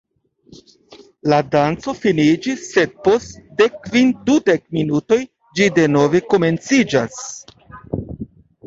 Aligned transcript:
La 1.33 1.37
danco 1.55 1.93
finiĝis, 2.05 2.63
sed 2.77 2.95
post 3.09 3.37
dekkvin-dudek 3.61 4.67
minutoj 4.79 5.23
ĝi 5.61 5.71
denove 5.79 6.25
komenciĝas. 6.35 7.25